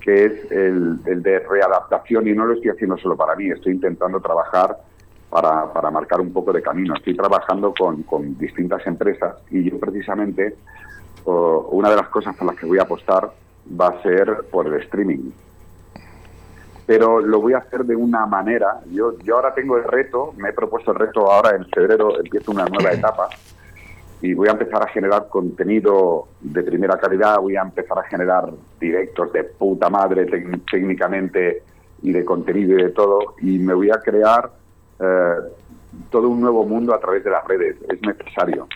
[0.01, 4.21] que es el, de readaptación y no lo estoy haciendo solo para mí, estoy intentando
[4.21, 4.77] trabajar
[5.29, 6.95] para, para marcar un poco de camino.
[6.95, 10.55] Estoy trabajando con, con distintas empresas y yo precisamente
[11.25, 13.33] una de las cosas por las que voy a apostar
[13.81, 15.33] va a ser por el streaming.
[16.87, 20.51] Pero lo voy a hacer de una manera, yo, yo ahora tengo el reto, me
[20.51, 23.29] he propuesto el reto ahora en febrero, empiezo una nueva etapa
[24.23, 28.51] y voy a empezar a generar contenido de primera calidad, voy a empezar a generar
[28.79, 30.27] directos de puta madre
[30.71, 31.63] técnicamente
[32.03, 34.51] y de contenido y de todo, y me voy a crear
[34.99, 35.35] eh,
[36.11, 38.69] todo un nuevo mundo a través de las redes, es necesario.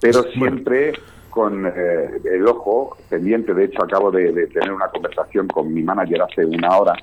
[0.00, 0.92] Pero siempre
[1.30, 6.22] con eh, el ojo pendiente, de hecho acabo de, tener una conversación con mi manager
[6.22, 6.94] hace una hora,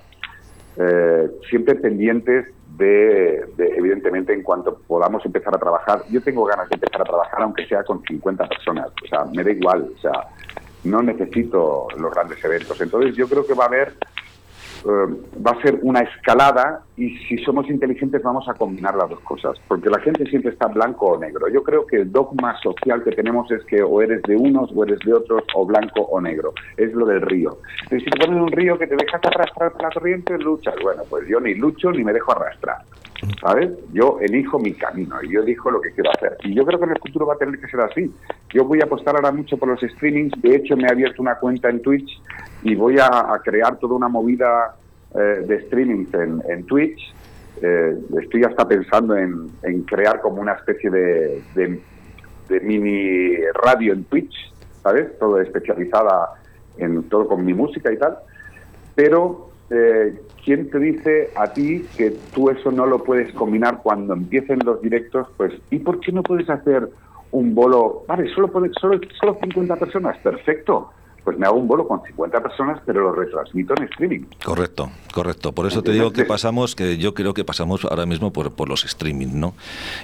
[0.77, 2.47] eh, siempre pendientes
[2.82, 3.46] de,
[3.78, 7.65] evidentemente, en cuanto podamos empezar a trabajar, yo tengo ganas de empezar a trabajar, aunque
[7.67, 10.12] sea con 50 personas, o sea, me da igual, o sea,
[10.84, 12.80] no necesito los grandes eventos.
[12.82, 13.94] Entonces, yo creo que va a haber
[14.86, 19.60] va a ser una escalada y si somos inteligentes vamos a combinar las dos cosas,
[19.67, 21.48] porque la gente siempre está blanco o negro.
[21.50, 24.84] Yo creo que el dogma social que tenemos es que o eres de unos o
[24.84, 26.54] eres de otros, o blanco o negro.
[26.78, 27.58] Es lo del río.
[27.89, 30.76] si te pones un río que te dejas arrastrar por la corriente, luchas.
[30.82, 32.78] Bueno, pues yo ni lucho ni me dejo arrastrar.
[33.39, 33.69] ¿Sabes?
[33.93, 36.38] Yo elijo mi camino y yo elijo lo que quiero hacer.
[36.43, 38.12] Y yo creo que en el futuro va a tener que ser así.
[38.49, 40.41] Yo voy a apostar ahora mucho por los streamings.
[40.41, 42.19] De hecho, me he abierto una cuenta en Twitch
[42.63, 44.75] y voy a, crear toda una movida
[45.13, 47.13] eh, de streamings en, Twitch.
[47.62, 49.49] Eh, estoy hasta pensando en,
[49.84, 51.79] crear como una especie de, de,
[52.62, 54.34] mini radio en Twitch,
[54.81, 55.17] ¿sabes?
[55.19, 56.34] Todo especializada
[56.77, 58.17] en todo con mi música y tal.
[58.95, 64.13] Pero, eh, ¿quién te dice a ti que tú eso no lo puedes combinar cuando
[64.13, 65.27] empiecen los directos?
[65.38, 66.89] Pues, ¿y por qué no puedes hacer
[67.31, 68.03] un bolo?
[68.07, 70.91] Vale, solo, solo, solo 50 personas, perfecto
[71.23, 74.21] pues me hago un bolo con 50 personas, pero lo retransmito en streaming.
[74.43, 75.51] Correcto, correcto.
[75.51, 78.67] Por eso te digo que pasamos, que yo creo que pasamos ahora mismo por, por
[78.67, 79.53] los streaming, ¿no?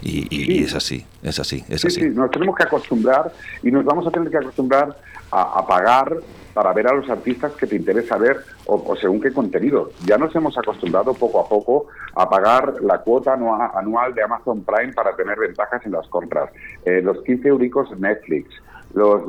[0.02, 2.02] Y, es así, es así, es así.
[2.02, 3.32] Sí, nos tenemos que acostumbrar
[3.64, 4.96] y nos vamos a tener que acostumbrar
[5.32, 6.18] a, pagar
[6.54, 9.92] para ver a los artistas que te interesa ver o, según qué contenido.
[10.06, 14.94] Ya nos hemos acostumbrado poco a poco a pagar la cuota anual de Amazon Prime
[14.94, 16.50] para tener ventajas en las compras,
[16.86, 18.50] eh, los 15 euricos Netflix,
[18.98, 19.22] los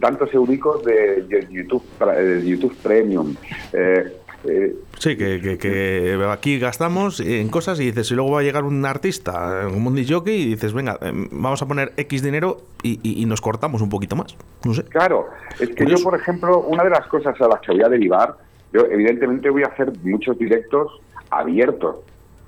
[0.00, 3.34] tantos euricos de, YouTube, de YouTube Premium.
[3.72, 8.64] Eh, eh, sí, que, aquí gastamos en cosas y dices, y luego va a llegar
[8.64, 13.26] un artista, un mundi jockey, y dices, venga, em, vamos a poner X dinero y,
[13.26, 14.36] nos cortamos un poquito más.
[14.64, 14.84] No sé.
[14.84, 15.26] Claro,
[15.58, 18.36] es que yo, por ejemplo, una de las cosas a las que voy a derivar,
[18.72, 21.96] yo evidentemente voy a hacer muchos directos abiertos,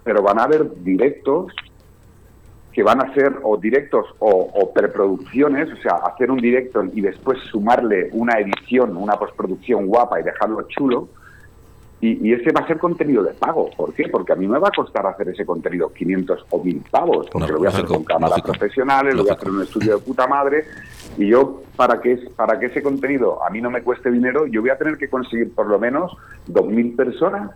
[0.04, 1.52] pero van a haber directos
[2.72, 7.38] que van a ser o directos o, preproducciones, o sea, hacer un directo y después
[7.50, 11.08] sumarle una edición, una postproducción guapa y dejarlo chulo,
[12.00, 13.70] y, ese va a ser contenido de pago.
[13.76, 14.08] ¿Por qué?
[14.08, 17.52] Porque a mí me va a costar hacer ese contenido 500 o 1000 pavos, porque
[17.52, 20.02] lo voy a hacer con cámaras profesionales, lo voy a hacer en un estudio de
[20.02, 20.64] puta madre,
[21.16, 24.62] y yo, para que, para que ese contenido a mí no me cueste dinero, yo
[24.62, 26.10] voy a tener que conseguir por lo menos
[26.48, 27.52] 2.000 personas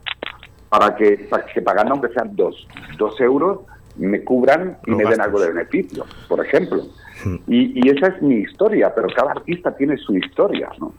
[0.68, 3.61] para que, para que pagando aunque sean 2 dos, euros,
[3.98, 6.82] me cubran y me den algo de beneficio, por ejemplo.
[7.24, 7.37] Hmm.
[7.46, 10.92] Y, y esa es mi historia, pero cada artista tiene su historia, ¿no?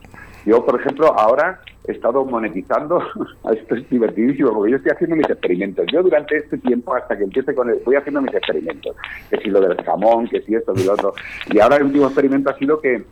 [0.48, 3.02] Yo, por ejemplo, ahora he estado monetizando,
[3.54, 5.86] esto es divertidísimo, porque yo estoy haciendo mis experimentos.
[5.92, 8.96] Yo durante este tiempo, hasta que empiece con el, voy haciendo mis experimentos,
[9.30, 11.14] que si lo del jamón, que si esto, que lo otro.
[11.52, 13.04] Y ahora el último experimento ha sido que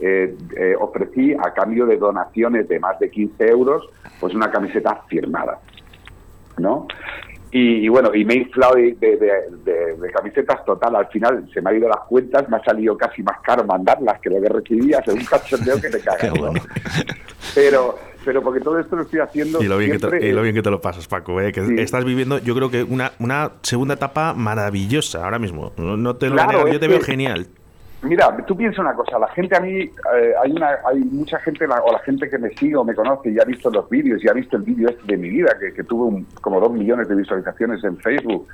[0.00, 3.88] eh, eh, ofrecí a cambio de donaciones de más de 15 euros,
[4.20, 5.60] pues una camiseta firmada,
[6.58, 6.86] ¿no?
[7.56, 10.96] Y, bueno, y me he inflado de, de, camisetas total.
[10.96, 14.20] Al final se me ha ido las cuentas, me ha salido casi más caro mandarlas
[14.20, 16.32] que lo que recibía, un cachondeo que te cagas.
[17.54, 19.62] Pero, pero porque todo esto lo estoy haciendo.
[19.62, 21.40] Y lo bien, que, te, lo, bien que te lo pasas, Paco.
[21.40, 21.52] ¿eh?
[21.52, 25.72] Que estás viviendo, yo creo que una, una segunda etapa maravillosa ahora mismo.
[25.76, 27.46] No, te lo yo te veo genial.
[28.04, 31.64] Mira, tú piensas una cosa, la gente a mí, eh, hay una hay mucha gente,
[31.64, 34.28] o la gente que me sigue o me conoce y ha visto los vídeos y
[34.28, 37.82] ha visto el vídeo este de mi vida, que, tuvo como dos millones de visualizaciones
[37.82, 38.46] en Facebook,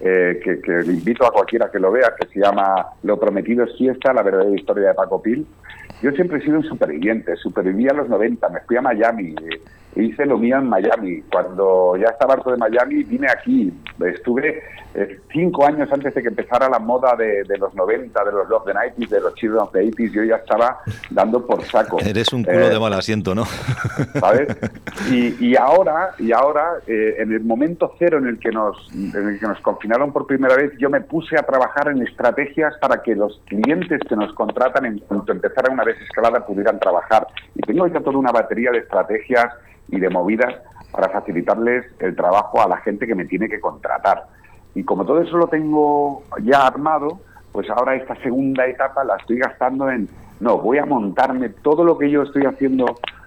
[0.00, 4.12] eh, que, invito a cualquiera que lo vea, que se llama Lo prometido es fiesta,
[4.12, 5.46] la verdadera historia de Paco Pil.
[6.02, 9.60] Yo siempre he sido un superviviente, superviví a los 90, me fui a Miami, eh,
[9.96, 11.22] hice lo mío en Miami.
[11.30, 13.72] Cuando ya estaba harto de Miami, vine aquí.
[14.00, 14.62] Estuve
[14.98, 18.64] eh, cinco años antes de que empezara la moda de, los 90, de los Love
[18.64, 20.80] the 90 de los Children of the 80 Yo ya estaba
[21.10, 22.00] dando por saco.
[22.04, 23.44] Eres un culo de eh, mal asiento, ¿no?
[24.18, 24.56] ¿Sabes?
[25.08, 29.38] Y, ahora, y ahora eh, en el momento cero en el, que nos, en el
[29.38, 33.14] que nos confinaron por primera vez, yo me puse a trabajar en estrategias para que
[33.14, 37.28] los clientes que nos contratan en cuanto empezara una desescalada pudieran trabajar.
[37.54, 39.46] Y tengo ya toda una batería de estrategias
[39.90, 40.56] y de movidas
[40.90, 44.37] para facilitarles el trabajo a la gente que me tiene que contratar.
[44.74, 47.20] Y como todo eso lo tengo ya armado,
[47.52, 50.08] pues ahora esta segunda etapa la estoy gastando en,
[50.40, 52.84] no, voy a montarme todo lo que yo estoy haciendo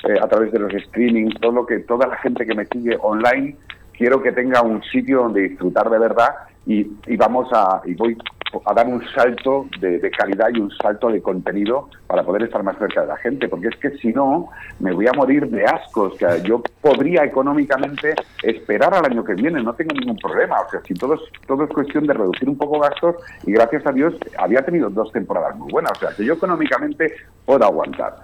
[0.08, 2.98] eh, a través de los streamings, todo lo que toda la gente que me sigue
[3.02, 3.56] online,
[3.98, 8.18] quiero que tenga un sitio donde disfrutar de verdad y, y vamos a, y voy
[8.66, 12.78] a dar un salto de, calidad y un salto de contenido para poder estar más
[12.78, 16.16] cerca de la gente, porque es que si no, me voy a morir de ascos,
[16.18, 20.82] que yo podría económicamente esperar al año que viene, no tengo ningún problema, o sea,
[20.82, 24.14] si todo es, todo es cuestión de reducir un poco gastos y gracias a Dios
[24.38, 27.14] había tenido dos temporadas muy buenas, o sea, que yo económicamente
[27.46, 28.16] puedo aguantar.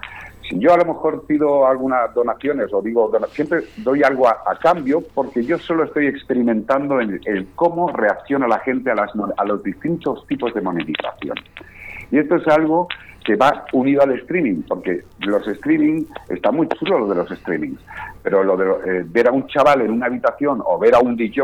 [0.51, 5.43] Yo a lo mejor pido algunas donaciones o digo, siempre doy algo a, cambio porque
[5.43, 10.25] yo solo estoy experimentando en el cómo reacciona la gente a, las, a los distintos
[10.27, 11.35] tipos de monetización.
[12.11, 12.87] Y esto es algo
[13.25, 17.79] que va unido al streaming, porque los streaming, está muy chulo lo de los streamings,
[18.23, 18.65] pero lo de
[18.99, 21.41] eh, ver a un chaval en una habitación o ver a un DJ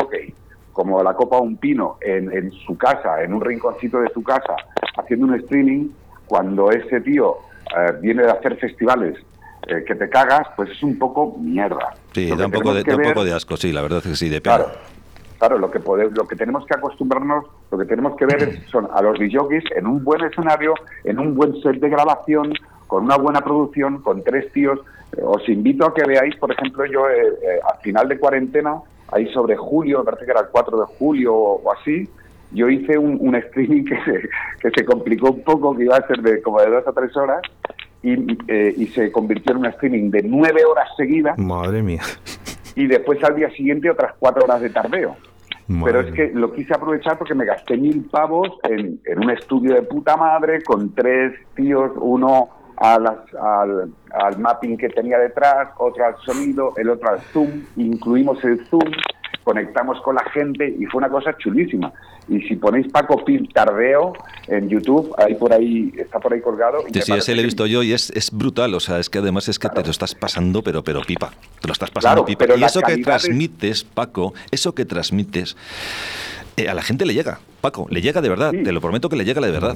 [0.72, 4.56] como la copa un pino en su casa, en un rinconcito de su casa,
[4.98, 5.90] haciendo un streaming,
[6.26, 7.38] cuando ese tío
[7.76, 9.18] eh, viene de hacer festivales
[9.68, 11.96] eh, que te cagas, pues es un poco mierda.
[12.14, 14.42] Sí, da un, poco de, poco de, asco, sí, la verdad es que sí, de
[14.42, 14.68] Claro,
[15.40, 19.02] claro lo, que lo que tenemos que acostumbrarnos, lo que tenemos que ver son a
[19.02, 22.54] los DJs en un buen escenario, en un buen set de grabación,
[22.88, 24.80] con una buena producción, con tres tíos.
[25.18, 28.76] Eh, os invito a que veáis, por ejemplo, yo al final de cuarentena,
[29.12, 32.10] ahí sobre julio, me parece que era el 4 de julio o así,
[32.54, 34.30] yo hice un, streaming que se,
[34.62, 37.16] que se complicó un poco, que iba a ser de como de dos a tres
[37.18, 37.42] horas,
[38.04, 41.38] y, eh, y se convirtió en un streaming de nueve horas seguidas.
[41.38, 42.02] Madre mía.
[42.76, 45.16] Y después al día siguiente otras cuatro horas de tardeo.
[45.84, 49.76] Pero es que lo quise aprovechar porque me gasté mil pavos en, en un estudio
[49.76, 56.06] de puta madre con tres tíos, uno a al, al, mapping que tenía detrás, otro
[56.06, 58.92] al sonido, el otro al zoom, incluimos el zoom,
[59.44, 61.92] conectamos con la gente y fue una cosa chulísima.
[62.30, 64.14] Y si ponéis Paco Pil Tardeo
[64.48, 66.84] en YouTube, ahí por ahí está por ahí colgado.
[66.94, 68.74] Sí, sí, ese lo he visto yo y es, es, brutal.
[68.74, 71.32] O sea, es que además es que te lo estás pasando, pero pero pipa.
[71.62, 72.46] Te lo estás pasando pipa.
[72.58, 75.58] y eso que transmites, Paco, eso que transmites,
[76.56, 77.40] eh, a la gente le llega.
[77.62, 78.52] Paco, le llega de verdad.
[78.52, 79.76] Te lo prometo que le llega de verdad.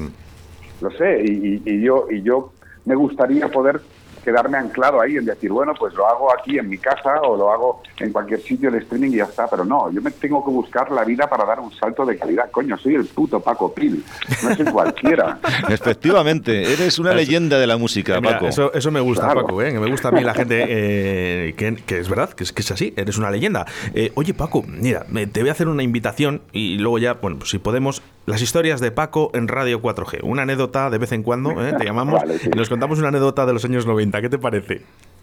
[0.79, 2.53] Lo sé, y, y, yo y yo
[2.85, 3.81] me gustaría poder
[4.27, 7.49] quedarme anclado ahí en decir, bueno, pues lo hago aquí en mi casa o lo
[7.49, 9.47] hago en cualquier sitio de streaming y ya está.
[9.47, 12.51] Pero no, yo me tengo que buscar la vida para dar un salto de calidad.
[12.51, 14.03] Coño, soy el puto Paco Pil,
[14.43, 15.39] no soy cualquiera.
[15.69, 18.47] Efectivamente, eres una leyenda de la música, Paco.
[18.47, 19.71] Eso, eso me gusta, Paco, ¿eh?
[19.71, 22.71] que me gusta a mí la gente eh, que, es verdad, que es, que es
[22.71, 23.65] así, eres una leyenda.
[23.93, 27.51] Eh, oye, Paco, mira, te voy a hacer una invitación y luego ya, bueno, pues
[27.51, 30.19] si podemos, las historias de Paco en Radio 4G.
[30.21, 31.73] Una anécdota de vez en cuando, ¿eh?
[31.77, 34.21] te llamamos y nos contamos una anécdota de los años 90.
[34.21, 34.81] ¿Qué te parece?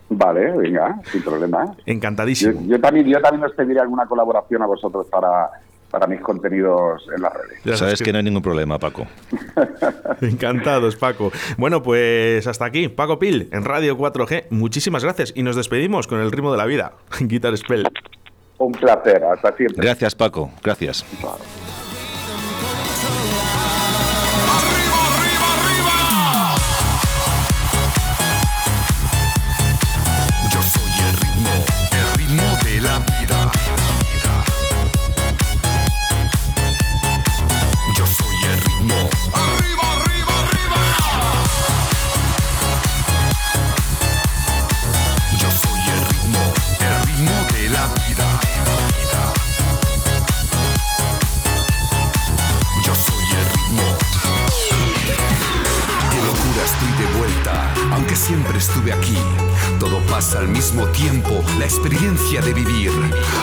[0.08, 1.76] Vale, venga, sin problema.
[1.84, 2.62] Encantadísimo.
[2.66, 5.50] Yo, también, yo también os pediré alguna colaboración a vosotros para,
[5.90, 7.60] para mis contenidos en las redes.
[7.62, 8.10] Ya sabes que...
[8.10, 9.06] no hay ningún problema, Paco.
[10.22, 11.30] Encantados, Paco.
[11.58, 14.46] Bueno, pues hasta aquí, Paco Pil, en Radio 4G.
[14.48, 16.92] Muchísimas gracias y nos despedimos con el ritmo de la vida.
[17.20, 17.86] Guitar Spell.
[18.56, 19.84] Un placer, hasta siempre.
[19.84, 20.50] Gracias, Paco.
[20.62, 21.04] Gracias.
[58.64, 59.18] estuve aquí.
[59.78, 62.90] Todo pasa al mismo tiempo, la experiencia de vivir.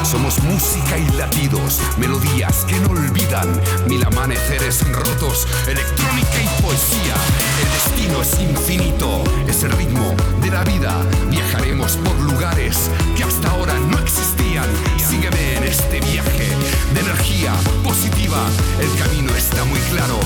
[0.04, 3.48] Somos música y latidos, melodías que no olvidan.
[3.88, 7.16] Mil amaneceres rotos, electrónica y poesía.
[7.62, 11.06] El destino es infinito, es el ritmo de la vida.
[11.30, 14.66] Viajaremos por lugares que hasta ahora no existían.
[14.98, 16.50] Sígueme en este viaje
[16.94, 17.54] de energía
[17.84, 18.40] positiva.
[18.80, 20.20] El camino está muy claro.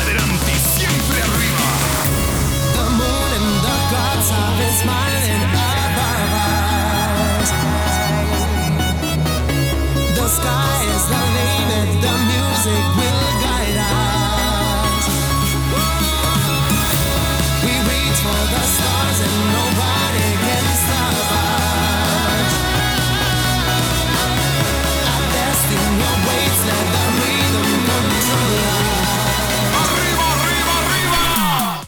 [0.00, 0.37] Adelante.
[4.88, 6.16] smiling above.
[10.16, 12.97] The sky is the limit, the music.